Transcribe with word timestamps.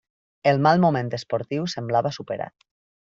El 0.51 0.61
mal 0.67 0.81
moment 0.85 1.11
esportiu 1.17 1.67
semblava 1.75 2.17
superat. 2.21 2.67